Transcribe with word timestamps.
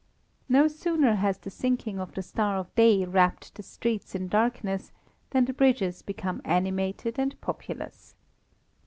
No 0.49 0.67
sooner 0.67 1.13
has 1.13 1.37
the 1.37 1.51
sinking 1.51 1.99
of 1.99 2.15
the 2.15 2.23
star 2.23 2.57
of 2.57 2.73
day 2.73 3.05
wrapped 3.05 3.53
the 3.53 3.61
streets 3.61 4.15
in 4.15 4.29
darkness 4.29 4.91
than 5.29 5.45
the 5.45 5.53
bridges 5.53 6.01
become 6.01 6.41
animated 6.43 7.19
and 7.19 7.39
populous. 7.39 8.15